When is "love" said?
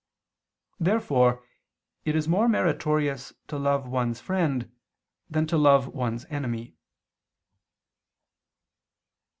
3.59-3.87, 5.59-5.89